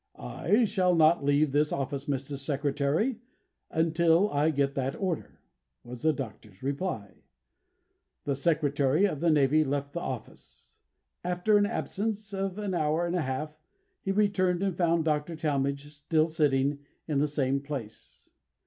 "I 0.17 0.65
shall 0.65 0.95
not 0.95 1.23
leave 1.23 1.51
this 1.51 1.71
office, 1.71 2.05
Mr. 2.05 2.35
Secretary, 2.35 3.19
until 3.69 4.31
I 4.31 4.49
get 4.49 4.73
that 4.73 4.95
order," 4.95 5.41
was 5.83 6.01
the 6.01 6.11
Doctor's 6.11 6.63
reply. 6.63 7.21
The 8.23 8.35
Secretary 8.35 9.05
of 9.05 9.19
the 9.19 9.29
Navy 9.29 9.63
left 9.63 9.93
the 9.93 9.99
office; 9.99 10.79
after 11.23 11.55
an 11.55 11.67
absence 11.67 12.33
of 12.33 12.57
an 12.57 12.73
hour 12.73 13.05
and 13.05 13.15
a 13.15 13.21
half, 13.21 13.51
he 14.01 14.11
returned 14.11 14.63
and 14.63 14.75
found 14.75 15.05
Dr. 15.05 15.35
Talmage 15.35 15.93
still 15.93 16.27
sitting 16.27 16.79
in 17.07 17.19
the 17.19 17.27
same 17.27 17.59
place. 17.61 18.31